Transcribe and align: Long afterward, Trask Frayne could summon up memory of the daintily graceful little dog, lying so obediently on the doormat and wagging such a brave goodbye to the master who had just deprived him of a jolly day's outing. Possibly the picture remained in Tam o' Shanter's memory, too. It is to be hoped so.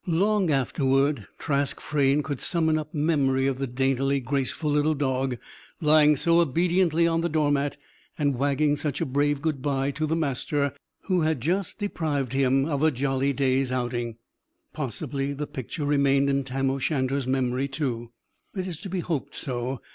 Long 0.07 0.49
afterward, 0.49 1.27
Trask 1.37 1.79
Frayne 1.79 2.23
could 2.23 2.41
summon 2.41 2.79
up 2.79 2.91
memory 2.91 3.45
of 3.45 3.59
the 3.59 3.67
daintily 3.67 4.19
graceful 4.19 4.71
little 4.71 4.95
dog, 4.95 5.37
lying 5.79 6.15
so 6.15 6.39
obediently 6.39 7.05
on 7.05 7.21
the 7.21 7.29
doormat 7.29 7.77
and 8.17 8.35
wagging 8.35 8.75
such 8.75 8.99
a 8.99 9.05
brave 9.05 9.43
goodbye 9.43 9.91
to 9.91 10.07
the 10.07 10.15
master 10.15 10.73
who 11.01 11.21
had 11.21 11.39
just 11.39 11.77
deprived 11.77 12.33
him 12.33 12.65
of 12.65 12.81
a 12.81 12.89
jolly 12.89 13.31
day's 13.31 13.71
outing. 13.71 14.17
Possibly 14.73 15.33
the 15.33 15.45
picture 15.45 15.85
remained 15.85 16.31
in 16.31 16.45
Tam 16.45 16.71
o' 16.71 16.79
Shanter's 16.79 17.27
memory, 17.27 17.67
too. 17.67 18.09
It 18.55 18.67
is 18.67 18.81
to 18.81 18.89
be 18.89 19.01
hoped 19.01 19.35
so. 19.35 19.81